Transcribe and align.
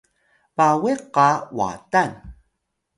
bawiq 0.55 1.01
qa 1.15 1.27
Watan 1.57 2.11